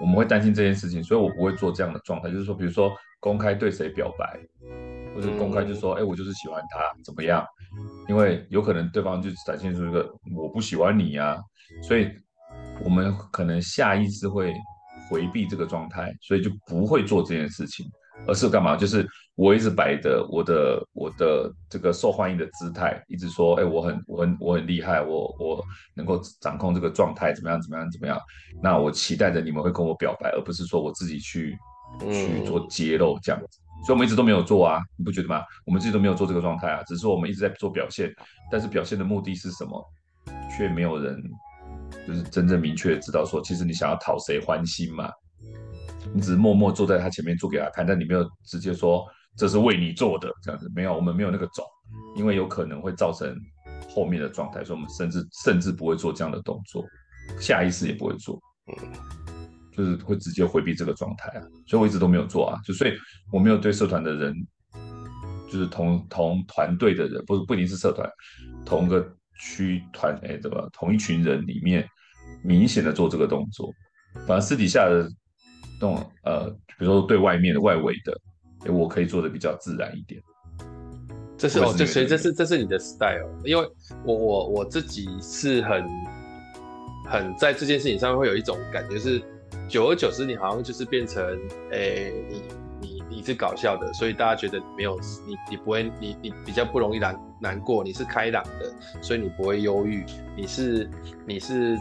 [0.01, 4.39] 我们会担心这件事情，所以我不会做这样的状态，就是说比如说公开对谁表白，
[5.19, 7.45] 或者公开就说哎、嗯欸、我就是喜欢他怎么样，
[8.09, 11.41] 因为有可能对方就展现出一个我不喜欢你呀、啊，
[11.83, 12.09] 所以
[12.85, 14.55] 我们可能下意识会。
[15.11, 17.87] 回避这个状态，所以就不会做这件事情，
[18.27, 18.77] 而是干嘛？
[18.77, 28.21] 就是我一直摆着我的我的这个受欢迎的姿态，一直说，哎，我很我很我很厉害，我我能够掌控这个状态，怎么样怎么样怎么样？
[28.63, 31.57] 那我期待着你们会跟我表白，而不是说我自己去
[32.13, 33.59] 去做揭露这样子。
[33.85, 35.43] 所以我们一直都没有做啊，你不觉得吗？
[35.65, 38.13] 我们自己都没有做这个状态啊，只是说我们一直在做表现，
[38.51, 39.85] 但是表现的目的是什么，
[40.57, 41.23] 却没有人。
[42.07, 45.11] 就是真正明确知道说，其实你想要讨谁欢心嘛？
[46.13, 51.65] 你只是默默坐在他前面做给他看，但你没有直接说这是为你做的这样子，没有，我们没有那个种，
[52.17, 53.35] 因为有可能会造成
[53.91, 56.85] 后面的状态，所以我们甚至甚至不会做这样的动作，
[57.41, 58.39] 下意识也不会做，
[59.79, 61.47] 就是会直接回避这个状态啊。
[61.67, 62.93] 所以我一直都没有做啊，就所以
[63.33, 64.35] 我没有对社团的人，
[65.51, 68.07] 就是同同团队的人，不是不一定是社团，
[68.67, 70.69] 同个区团哎，对吧？
[70.73, 71.89] 同一群人里面。
[72.45, 73.73] 明显的做这个动作，
[74.27, 75.11] 反而私底下的
[75.81, 78.13] 那种呃，比如说对外面的外围的，
[78.67, 80.23] 欸，我可以做的比较自然一点。
[81.39, 83.67] 这是哦，这所以这是这是你的 style，因为
[84.05, 85.83] 我我我自己是很
[87.07, 89.21] 很在这件事情上面会有一种感觉是，
[89.69, 91.23] 久而久之你好像就是变成
[91.71, 92.43] 哎，欸，你
[92.81, 100.05] 你你是搞笑的，所以大家觉得你没有你你不会你你比较不容易难难过，你是开朗的，所以你不会忧郁，
[100.37, 100.91] 你是
[101.27, 101.79] 你是。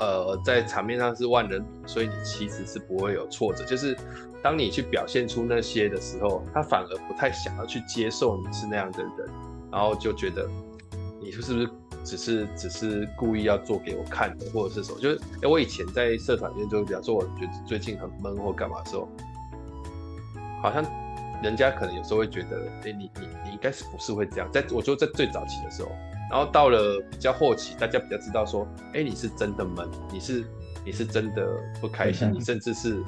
[0.00, 3.64] 呃，在场面上是万人迷，所以你其实是不会有挫折。
[3.64, 3.98] 就是
[4.40, 9.28] 当你去表现出那些的时候，他反而不太想要去接受你是那样的人，
[9.72, 10.48] 然后就觉得
[11.20, 11.68] 你说是不是
[12.08, 14.98] 只是只是故意要做给我看的，或者是什么？
[14.98, 19.06] 就是哎、我以前在社团里面，就比方说我觉得最近很闷或干嘛的时候，
[20.62, 20.82] 好像
[21.42, 24.50] 人家可能有时候会觉得，哎、你你你应该是不是会这样？
[24.50, 25.90] 在我觉得在最早期的时候。
[26.30, 30.44] 然后到了比较后期，大家比较知道说，哎，你是真的闷，你是
[30.84, 33.02] 你是真的不开心，你甚至是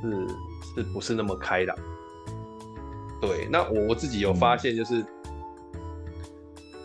[0.00, 0.28] 是
[0.74, 1.76] 是不是那么开朗？
[3.20, 5.04] 对，那我我自己有发现，就是、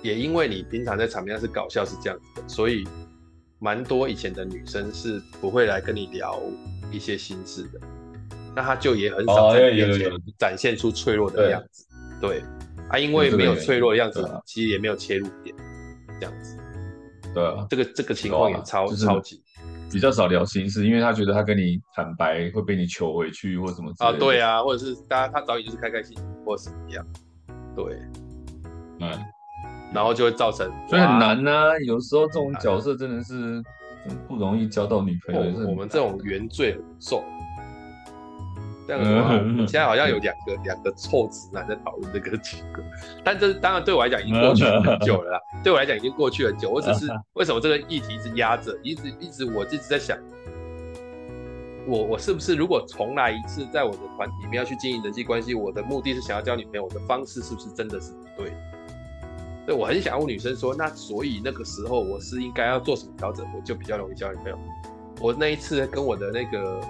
[0.02, 2.88] 也因为你平常在场面上是搞笑是这样子的，所以
[3.60, 6.42] 蛮多以前的女生是不会来跟你聊
[6.92, 7.80] 一些心事的，
[8.56, 11.86] 那她就也很少在面前展现出脆弱的样子，
[12.22, 12.44] 对。
[12.90, 15.56] 啊，因为没有脆弱的样子，其实也没有切入点，
[16.20, 16.58] 这样子。
[17.36, 19.40] 对啊，这个这个情况也超、啊就是、超级。
[19.92, 23.94] 比较少聊心事，因为他觉得他跟你坦白会被你求回去或什么。
[24.00, 27.06] 啊，对啊，或者是大家他早已就是开开心心或什么样，
[27.76, 28.00] 对，
[29.02, 29.12] 嗯，
[29.94, 31.80] 然后就会造成，所以很难呐、啊。
[31.86, 33.64] 有时候这种角色真的是
[34.28, 35.42] 不容易交到女朋友。
[35.68, 37.24] 我们这种原罪很重。
[38.88, 39.06] 这样
[39.68, 42.84] 现在好像有两个两个臭直男在讨论这个情况，
[43.24, 45.40] 但这当然对我来讲已经过去很久了啦。
[45.64, 50.18] 对我来讲已经过去很久，我只是 为什么这个议题一直压着，一直一直我一直在想，
[51.86, 58.52] 我我是不是如果重来一次，在我的团体里面要去经营人际关系，我的目的是想要交女朋友，我的方式是不是真的是不对？
[59.70, 64.58] 对，我很想要问女生说，那所以那个时候我是应该要做什么调整，我就比较容易交女朋友。
[65.22, 66.82] 我那一次跟我的那个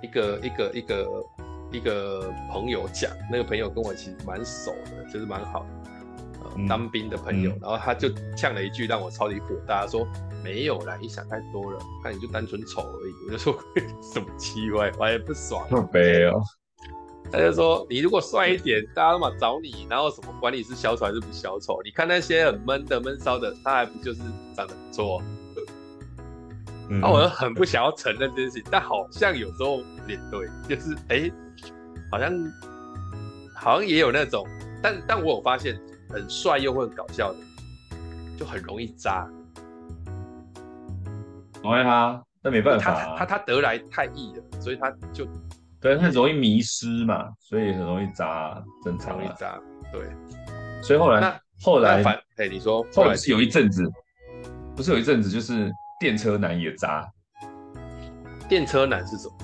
[0.00, 1.24] 一个一个一个
[1.72, 5.66] 一个朋友讲，那个朋友跟我其实蛮熟的，就是蛮好
[6.44, 10.06] 的，当兵的朋友，然后他就呛了一句让我超级火大，说。
[10.44, 13.12] 没有啦，你想太多了，看你就单纯丑而已。
[13.26, 13.52] 我就说
[14.00, 15.66] 什么奇怪，我也不爽。
[15.92, 16.40] 没有，
[17.30, 21.80] 他就说你如果帅一点，大家都嘛找你，然后什么管你是小丑还是不小丑？
[21.84, 24.20] 你看那些很闷的闷骚的，他还不就是
[24.54, 25.22] 长得不错？
[26.90, 31.32] 嗯、啊，我很不想要承认这件事情，但好像有时候也对，就是哎、欸，
[32.10, 32.32] 好像
[33.54, 34.46] 好像也有那种，
[34.82, 37.38] 但但我有发现，很帅又会很搞笑的，
[38.38, 39.28] 就很容易渣。
[41.62, 45.26] 我爱他，那没办法、啊，他他他得来太易了，所以他就
[45.80, 49.18] 对，很容易迷失嘛，所以很容易渣，正常。
[49.18, 49.60] 容易渣，
[49.92, 50.02] 对。
[50.82, 53.82] 所以后来，那后来，哎、欸，你说，后来是有一阵子，
[54.74, 57.08] 不是有一阵子，就是电车男也渣。
[58.48, 59.34] 电车男是什么？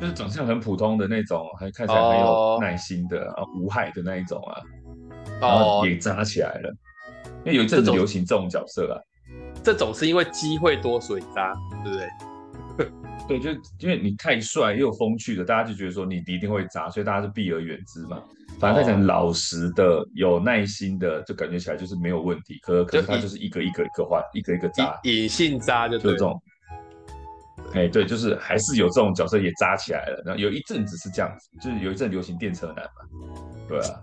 [0.00, 4.60] 就是长相很普通的那种，还看起来很有耐心的啊，无害的那一种啊，
[5.40, 6.72] 然后也渣起来了。
[7.44, 8.96] 因为有一阵子流行这种角色啊。
[9.62, 11.54] 这种是因为机会多所以渣，
[11.84, 12.08] 对不对？
[13.38, 18.20] 对，就因为你太帅又有风趣的，大家就觉得说你一定会渣，所以大家是避而远之嘛。
[18.58, 22.58] 反正他讲老实的、有耐心的，就感觉起来就是没有问题。
[22.62, 26.10] 可可是他就是一个一个一个换，一个一个渣，隐性渣就对。
[26.10, 26.42] 就这种，
[27.72, 30.22] 哎，对，就是还是有这种角色也扎起来了。
[30.26, 32.90] 然后有一阵子是这样子，就是有一阵流行电车男嘛。
[33.68, 34.02] 对啊，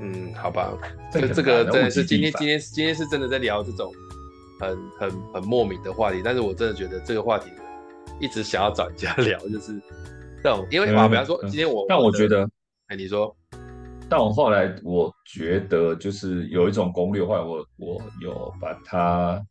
[0.00, 0.72] 嗯，好吧，
[1.12, 3.92] 这个这个真的是今天今天今天是真的在聊这种。
[4.60, 7.50] 很很很莫名的话题，但是我真的觉得这个话题
[8.20, 9.80] 一直想要找人家聊， 就是
[10.42, 12.48] 这种，因为啊，比方说今天我，但我觉得，
[12.88, 13.34] 哎，你说，
[14.08, 19.42] 但我后来我觉得就是有一种攻略，后来我我有把它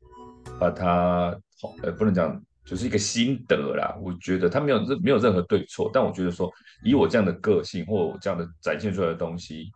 [0.60, 3.98] 把它好，呃，不能讲，就是一个心得啦。
[4.02, 6.52] 我觉得它没有任没有任何对错，但我觉得说
[6.84, 9.70] 以我这样的个性或我这样的展现出来的东西，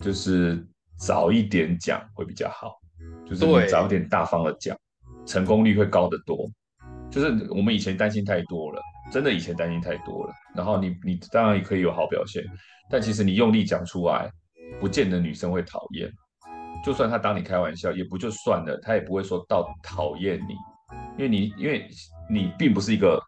[0.00, 0.64] 就是
[0.98, 2.80] 早一点讲会比较好。
[3.28, 4.76] 就是你早点大方的讲，
[5.26, 6.48] 成功率会高得多。
[7.14, 10.32] 就是我们以前担心太多了，真的以前担心太多了。
[10.52, 12.42] 然后你你当然也可以有好表现，
[12.90, 14.28] 但其实你用力讲出来，
[14.80, 16.10] 不见得女生会讨厌。
[16.84, 20.54] 就算她当你开玩笑，也不就算了，她也不会说到讨厌你，
[21.16, 21.88] 因为你因为
[22.28, 23.22] 你并不是一个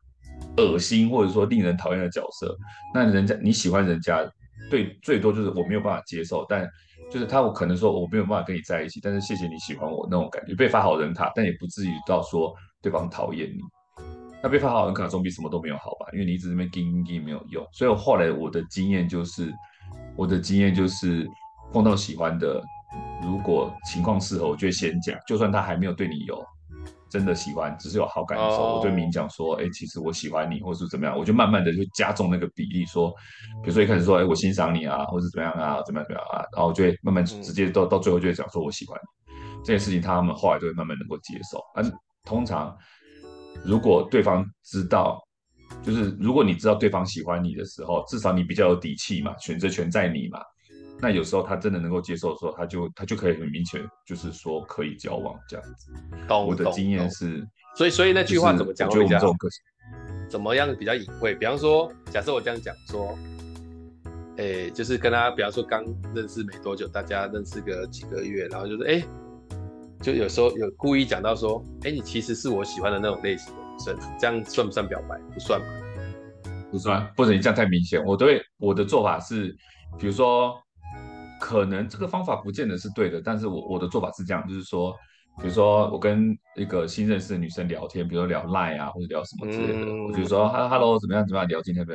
[0.56, 2.56] 恶心或者说令人讨厌的角色。
[2.92, 4.28] 那人家你喜欢人家，
[4.68, 6.68] 对，最多就是我没有办法接受，但。
[7.08, 13.60] 就是他，我可能说我没有办法跟你在一起，但是谢谢你喜欢我那种感觉，被发好人卡，但也不至于到说对方讨厌你。
[14.42, 16.06] 那被发好人卡总比什么都没有好吧？
[16.12, 17.66] 因为你一直在那边给给没有用。
[17.72, 19.52] 所以我后来我的经验就是，
[20.16, 21.28] 我的经验就是
[21.72, 22.62] 碰到喜欢的，
[23.22, 26.44] 如果情况适合，我就会先讲，就算他还没有对你有。
[27.08, 28.78] 真的喜欢，只是有好感的时候，oh.
[28.78, 33.10] 我就明讲说，哎、欸，其实我喜欢你，或是怎么样，我就慢慢的就加重那个比例，说，
[33.62, 41.62] 比如说一开始说，哎、欸，我欣赏你啊，或是怎么样啊，怎么样怎么样啊，然后我就会慢慢直接到、嗯、到最后就会讲说我喜欢你这件事情，他们后来就会慢慢能够接受。
[41.76, 41.90] 嗯，
[42.24, 42.76] 通常
[43.66, 45.20] 如果对方知道，
[45.82, 50.40] 就是如果你知道对方喜欢你的时候，至少你比较有底气嘛，选择权在你嘛。
[50.98, 55.92] 那有时候他真的能够接受的时候，他就他就可以很明确，就是说可以交往这样子。
[56.26, 58.88] 懂我的经验是，所以所以那句话怎么讲？
[58.88, 59.60] 就我们这种个性，
[60.30, 61.34] 怎么样比较隐晦？
[61.34, 63.14] 比方说，假设我这样讲说，
[64.38, 69.04] 哎、欸，就是跟他，比方说刚认识没多久，大家认识个几个月，然后就是哎、欸，
[70.00, 75.18] 就有时候有故意讲到说，哎、欸，你其实是我喜欢的那种类型的女生，这样算不算表白？
[75.32, 75.66] 不算吧？
[76.70, 78.04] 不算，不能这样太明显。
[78.04, 79.56] 我对我的做法是，
[79.98, 80.54] 比如说。
[81.38, 84.90] 可能这个方法不见得是对的，但是我我的做法是这样，就是说，
[85.38, 91.94] 比如说我跟一个新认识的女生聊天，比如说聊赖啊，或者聊什么之类的，我就说哈喽，Hello，怎么样怎么样聊今天的，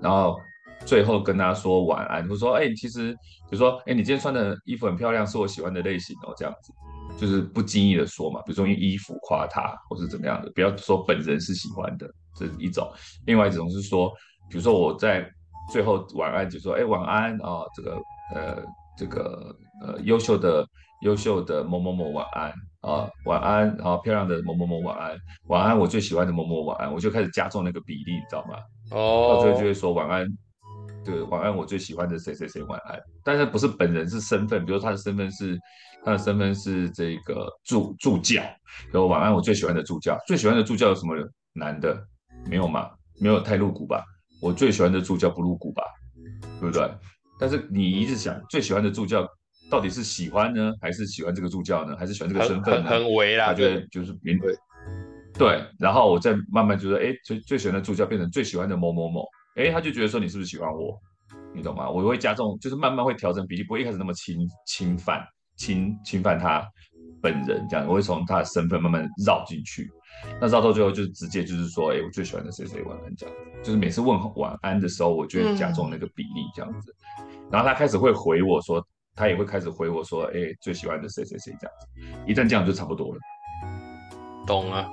[0.00, 0.38] 然后
[0.86, 6.72] 最后跟他说晚安，或者说哎，其实比如说哎，你今天穿的衣服很漂亮，是我喜欢的类型哦，这样子，
[7.18, 12.90] 就是不经意的说嘛，比如说用衣服夸他，或是怎么样的，不要说本人是喜欢的，这是一种，
[13.26, 14.08] 另外一种是说，
[14.48, 15.28] 比如说我在
[15.72, 18.00] 最后晚安就说哎晚安啊，哦，这个。
[18.34, 18.60] 呃，
[18.98, 20.66] 这个呃，优秀的
[21.02, 28.58] 优秀的某某某晚安啊，晚安，然后漂亮的某某某晚安，晚安，我最喜欢的某某晚安，我就开始加重那个比例，你知道吗？
[28.90, 29.36] 哦，oh.
[29.36, 30.26] 到最后就会说晚安，
[31.06, 35.56] 对，晚安，我最喜欢的谁谁谁晚安，但是不是本人是身份，比如说他的身份是
[36.04, 38.42] 他的身份是这个助助教。
[38.92, 41.14] 然后晚安，我最喜欢的助教，最喜欢的助教有什么
[41.52, 41.96] 男的？
[42.48, 42.90] 没有嘛？
[43.20, 44.04] 没有太露骨吧？
[44.42, 45.82] 我最喜欢的助教不露骨吧？
[46.60, 46.90] 对不对？
[47.38, 49.26] 但是你一直想最喜欢的助教
[49.70, 52.90] 到底是喜欢呢，还是喜欢这个助教呢，还是喜欢这个身份呢？
[52.90, 54.54] 很围啦，他觉得就是明对
[55.38, 60.98] 对，然后我再慢慢觉得，哎，最最喜欢的助教变成最喜欢的某某某，哎，他就觉得说你是不是喜欢我？
[61.54, 61.88] 你懂吗？
[61.88, 66.62] 我会加重，就是慢慢会调整比例，不会一开始那么侵侵犯侵侵犯他
[67.22, 69.90] 本人这样，我会从他的身份慢慢绕进去，
[70.40, 83.20] 那绕到最后就直接就是说，哎，我最喜欢的谁谁晚安这样，就是每次问晚安的时候，我就会加重那个比例这样子，嗯、然后他开始会回我说，他也会开始回我说，哎，最喜欢的谁谁谁这样子，一旦这样就差不多了，
[84.46, 84.88] 懂啊。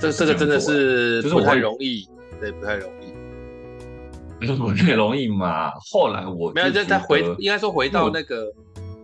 [0.00, 2.08] 这这个真的是就是不太容易，
[2.40, 3.09] 对，不太容易，
[4.56, 5.70] 不太容易嘛。
[5.90, 8.52] 后来我没有就再回，应该说回到那个，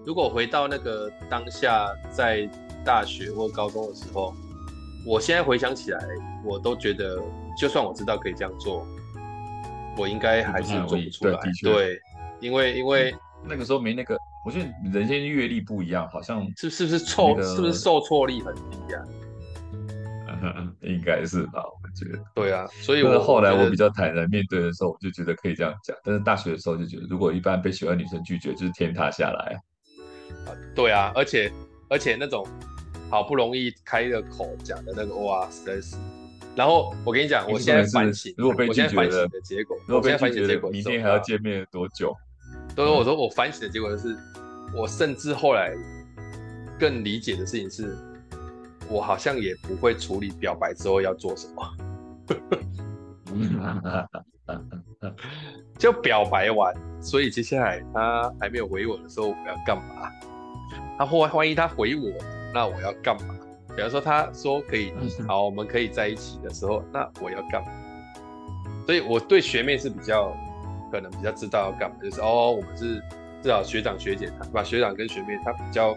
[0.05, 2.49] 如果回到那个当下，在
[2.85, 4.35] 大学或高中的时候，
[5.07, 5.99] 我现在回想起来，
[6.45, 7.21] 我都觉得，
[7.59, 8.87] 就算我知道可以这样做，
[9.97, 11.39] 我应该还是做不出来。
[11.63, 12.01] 对，
[12.41, 19.03] 因为因为那个时候没那个，我觉得人生阅历不一样，好像是是不是错，是不是受挫力很低啊？
[20.83, 22.23] 应该是吧，我觉得。
[22.35, 25.97] 对啊，所以我后来我比较坦然面对的时候，我就觉得可以这样讲。
[26.05, 29.55] 但是大学的时候就觉得，如果一般被喜欢女生拒绝，就是天塌下来
[30.45, 30.53] 啊。
[30.75, 31.51] 对啊，而且
[31.89, 32.47] 而且那种
[33.11, 35.97] 好不容易开了口讲的那个哇，实在是。
[36.55, 42.15] 然后我跟你讲，我现在反省，如果被拒绝的结果，如果被拒绝的结果，明天还要见面多久？
[42.75, 44.17] 所以我说我反省的结果就是，
[44.75, 45.75] 我甚至后来
[46.79, 47.97] 更理解的事情是。
[48.89, 51.77] 我好像也不会处理表白之后要做什么，
[55.77, 60.09] 就表白完，所以接下来他还没有回我的时候，我要干嘛？
[60.97, 62.13] 他或万一他回我，
[62.55, 63.35] 那我要干嘛？
[63.75, 64.93] 比方说他说可以，
[65.27, 67.69] 好，我们可以在一起的时候，那我要干嘛？
[68.87, 70.33] 所以我对学妹是比较
[70.93, 73.03] 可能比较知道要干嘛，就是哦，我们是
[73.43, 75.89] 至少学长学姐，他把学长跟学妹他比较，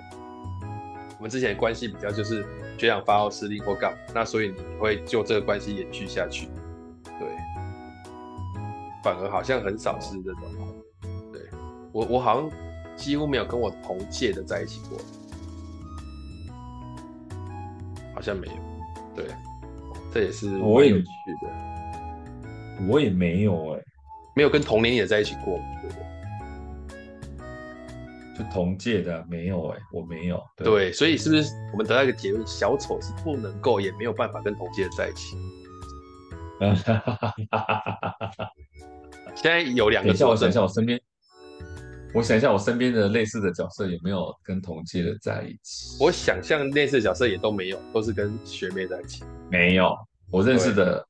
[1.18, 2.44] 我们之前的关系比较就是。
[2.80, 6.48] 学长发号施令或干嘛，那所以你会就这个关系延续下去，
[7.04, 7.28] 对，
[9.04, 10.42] 反而好像很少是这种，
[11.34, 11.42] 对。
[11.92, 12.50] 我我好像
[12.96, 14.98] 几乎没有跟我同届的在一起过，
[18.16, 18.54] 好像没有，
[19.14, 19.26] 对，
[20.14, 21.08] 这也是我也有趣
[21.42, 23.86] 的，我也没有哎、欸，
[24.36, 26.06] 没有跟同龄也在一起过，对不对？
[28.46, 30.42] 同届的没有哎、欸，我没有。
[30.56, 32.46] 对，对，所以是不是我们得到一个结论？
[32.46, 35.38] 小丑是不能够，也没有办法跟同届的在一起。
[39.36, 40.10] 现在有两个。
[40.10, 41.00] 等一下，我想一下，我身边，
[42.14, 45.98] 我想一下，我身边的类似的角色有没有跟同届的在一起？
[46.00, 49.24] 我想象类似的角色也都没有，都是跟学妹在一起。
[49.50, 49.96] 没有，
[50.32, 51.06] 我认识的，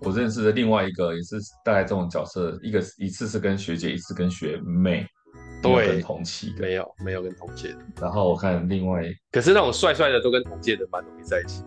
[0.00, 5.04] 我认识的另外一个也是大概这种角色，一个一次是跟学姐，一次跟学妹。
[5.72, 7.78] 对，跟同期的没有没有跟同届的。
[8.00, 11.64] 然后我看另外，可是那种帅帅的都跟同届的蛮容易在一起，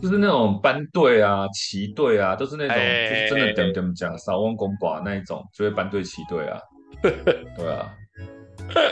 [0.00, 6.60] 就是那种班队啊、旗队啊，都是那种就是真的怎么讲少翁公寡那一种，就会班队旗队啊。
[7.02, 7.94] 对啊，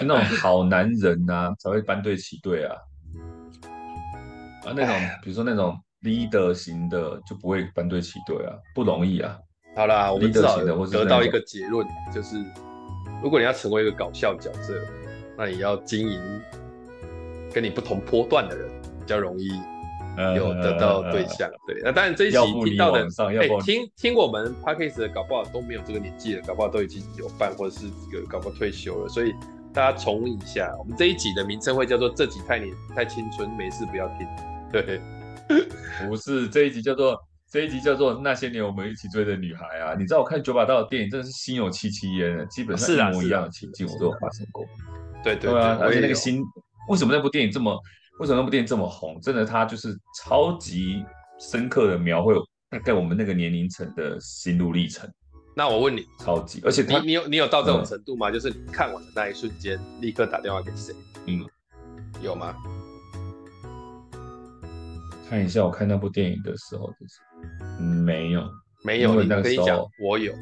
[0.00, 2.74] 就那种好男人啊才会班队旗队啊。
[4.64, 9.38] 啊，那种比如说那种 leader 型的就不会班队旗队啊，不容易啊。
[9.76, 12.42] 好啦，我们至少得到一个结论，就是
[13.22, 14.72] 如果你要成为一个搞笑角色，
[15.36, 16.18] 那你要经营
[17.52, 19.50] 跟你不同波段的人，比较容易
[20.34, 21.50] 有得到对象。
[21.66, 23.06] 对，那当然这一期听到的，
[23.38, 29.08] 哎，听听我们 p a c k a g e 的，搞不好都没有这个年纪了，搞不好都已经有伴，或者是有搞不好退休了。
[29.10, 29.35] 所以
[29.74, 34.27] 大家重温一下，我们这一集的名称会叫做“这集太年太青春，没事不要听”。
[34.72, 35.02] 对，
[36.08, 37.22] 不是这一集叫做。
[37.49, 44.65] 这一集叫做《那些年我们一起追的女孩》啊，你知道我看九把刀的电影真的是心有戚戚焉，基本上一模一样的情境我都有发生过。
[45.23, 46.42] 对对对啊，而且那个心，
[46.88, 47.81] 为什么那部电影这么，
[48.19, 49.21] 为什么那部电影这么红？
[49.21, 51.05] 真的，它就是超级
[51.38, 52.35] 深刻的描绘
[52.69, 55.09] 大概我们那个年龄层的心路历程。
[55.55, 58.29] 那我问你，超级，而且你你有你有到这种程度吗？
[58.29, 60.92] 嗯、就是你看完的那一瞬间，立刻打电话给谁？
[61.27, 61.47] 嗯，
[62.21, 62.57] 有吗？
[65.31, 67.25] 看一下，我看那部电影的时候就是。
[67.81, 68.49] 没有，
[68.85, 69.23] 没有。
[69.23, 70.33] 你跟你讲，我有，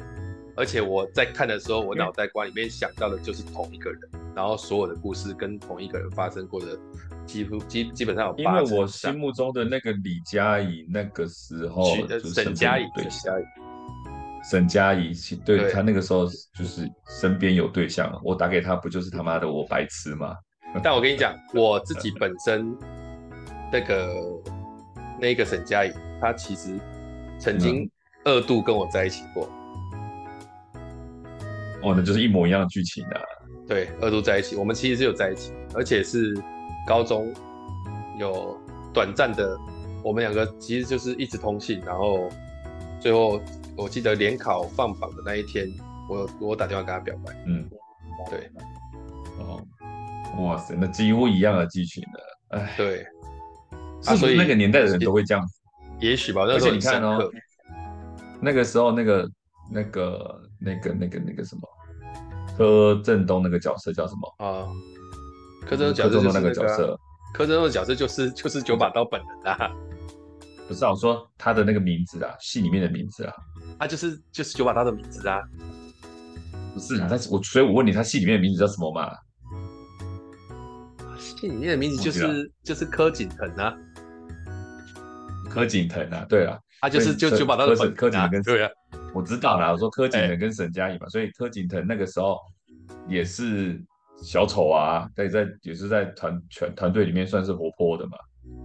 [0.55, 3.99] 而且我在看的时候，我脑袋瓜里面想到的就是同一个人，
[4.35, 6.67] 然后所有的故事跟同一个人发生过的，
[7.25, 8.37] 几乎基基本上有。
[8.37, 11.83] 因为我心目中的那个李佳怡，那个时候
[12.33, 13.43] 沈佳怡，对，沈佳怡，
[14.49, 15.13] 沈佳宜，
[15.45, 16.89] 对，对他那个时候就是
[17.21, 20.35] 身边有对象，我打给他不就是他妈的我白痴吗？
[20.83, 22.75] 但我跟你讲，我自己本身
[23.71, 24.13] 那个
[25.19, 26.77] 那个沈佳宜，他其实
[27.39, 27.89] 曾经
[28.23, 29.49] 二度跟我在一起过。
[31.83, 33.23] 哦，那就是一模一样的剧情的、啊。
[33.67, 36.35] 对，二度在一起，我们其实是有在一起，而且是
[36.87, 37.31] 高中
[38.19, 38.57] 有
[38.93, 39.57] 短暂的，
[40.03, 42.29] 我们两个其实就是一直通信，然后
[42.99, 43.39] 最后
[43.75, 45.67] 我记得联考放榜的那一天，
[46.09, 47.33] 我我打电话跟他表白。
[47.45, 47.69] 嗯，
[48.29, 48.49] 对。
[49.39, 49.61] 哦，
[50.39, 53.05] 哇塞，那几乎一样的剧情的，哎，对。
[54.05, 55.54] 啊，所以那个年代的人都会这样子。
[55.99, 57.31] 也许吧，那时候你看哦，
[58.41, 59.29] 那个时候那个
[59.71, 61.61] 那个那个那个那个什么。
[62.57, 64.65] 柯震东那个角色叫什么啊？
[65.67, 66.97] 柯震东角色、就是、那个角色，
[67.33, 69.69] 柯震东的角色就是就是九把刀本人啊。
[70.65, 73.33] 不是啊，我说他的那个名字啊，戏里面的名字啊，
[73.77, 75.41] 他就是就是九把刀的名字啊。
[76.73, 79.11] 不是啊，但是我所以，我问你，他戏里面的名字叫什么嘛？
[81.19, 83.75] 戏里面的名字就是就是柯景腾啊。
[85.55, 88.69] 柯景腾啊，对啊，他就是就九把刀的柯景腾跟对啊。
[89.13, 92.37] 我知道啦，我说柯景腾跟沈佳宜嘛，欸、所以柯景腾那个时候
[93.07, 93.81] 也是
[94.21, 98.17] 小丑啊，在在也是在团全团队里面算是活泼的嘛。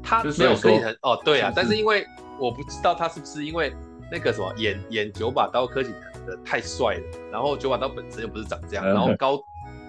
[0.02, 2.04] 他没有柯景腾哦，对啊，但是因为
[2.38, 3.72] 我不知道他是不是因为
[4.10, 9.40] 那个什么演演九把刀柯景腾的太帅了，然后九把刀本身又不是长这样，然后高。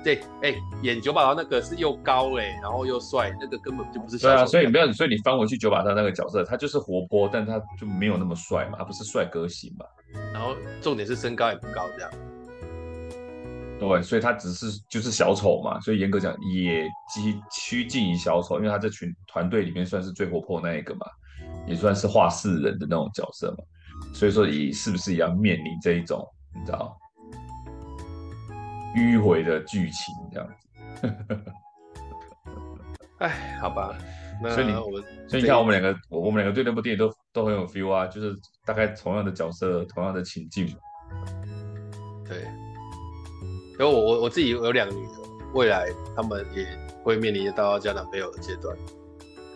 [0.04, 4.18] 对，哎、欸，演九把刀那个是又高哎、欸，然后又帅，那个根本就不是。
[4.18, 9.86] 对啊，所以没有，所以你翻回去九把刀那个角色，他就是活泼，但他就没有那么帅嘛，他不是帅哥型嘛。
[10.34, 12.12] 然后重点是身高也不高，这样。
[13.80, 16.84] 对，所以他只是就是小丑嘛，所以严格讲也
[17.14, 21.06] 几趋近于小丑，因为他这群团队里面算是最活泼那一个嘛，
[21.68, 23.64] 也算是画事人的那种角色嘛。
[24.14, 26.98] 所以说，也是不是也要面临这一种，你知道？
[28.96, 30.48] 迂回的剧情这样
[31.02, 31.08] 子，
[33.20, 33.96] 哎，好吧，
[34.42, 34.74] 那所以你，
[35.28, 38.36] 所以你看我们两个，我我们两个对那部电影都都很有 feel 啊，就是
[38.66, 40.68] 大概同样的角色，同样的情境。
[42.28, 42.44] 对，
[43.78, 45.12] 然后我我我自己有两个女儿，
[45.54, 45.86] 未来
[46.16, 46.66] 他们也
[47.04, 48.76] 会面临到要交男朋友的阶段，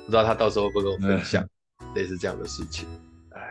[0.06, 1.44] 不知道他到时候会不会跟我分享
[1.96, 2.88] 类似这样的事情。
[3.32, 3.42] 哎，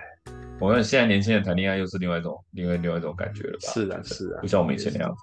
[0.60, 3.72] 我看现在年轻人谈恋爱又是另外一种，另外另外一种感觉了吧？
[3.72, 5.16] 是啊，是啊，不像我们以前那样子。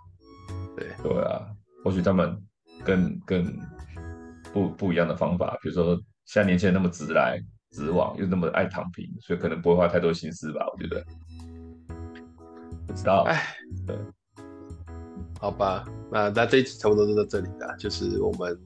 [0.81, 1.45] 对对啊，
[1.83, 2.37] 或许他们
[2.83, 3.59] 更更
[4.53, 7.39] 不不一样的方法，比如说现在年轻人那么直来
[7.71, 10.65] 直往，又那么爱躺平，所以可能不会花太多心思吧？
[10.73, 11.05] 我觉得，
[12.87, 13.23] 不知道。
[13.27, 13.55] 哎，
[13.87, 13.95] 对，
[15.39, 18.59] 好吧，那那这一集差不多就到这里了，就是我们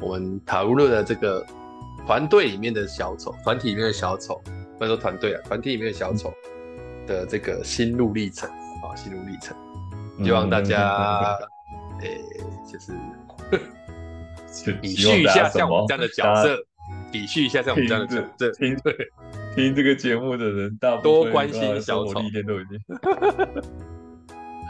[0.00, 1.46] 我们讨论的这个
[2.06, 4.40] 团队里面的小丑，团体里面的小丑，
[4.78, 6.32] 不能说团队啊，团体里面的小丑
[7.06, 8.50] 的这个心路历程
[8.82, 9.56] 啊，心路历程。
[10.22, 11.38] 希望大家，
[12.00, 12.22] 诶、欸，
[12.70, 12.92] 就是
[14.80, 16.58] 比续一下像我们这样的角色，
[17.12, 18.50] 比续一下像我们这样的角色。
[18.52, 18.94] 听对
[19.54, 22.20] 听这个节目的人，大部分多关心小丑。
[22.20, 22.78] 一天都已经，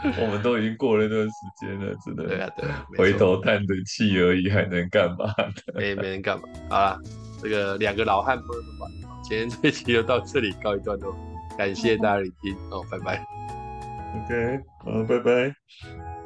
[0.21, 2.23] 我们都已经过了那段时间了，真的。
[2.25, 5.33] 对啊，对啊，回头叹着气而已，还能干嘛？
[5.75, 6.43] 没没能干嘛。
[6.69, 6.97] 好了，
[7.41, 8.91] 这个两个老汉摸着玩。
[9.23, 11.15] 今天这期就到这里告一段落，
[11.57, 13.23] 感谢大家聆听哦，拜拜。
[14.15, 16.18] OK，好，拜拜。